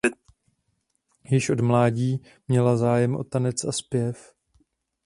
[1.23, 4.33] Již od mládí měla zájem o tanec a zpěv.